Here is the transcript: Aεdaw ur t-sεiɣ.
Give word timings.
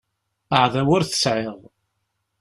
Aεdaw 0.57 0.89
ur 0.95 1.03
t-sεiɣ. 1.03 1.57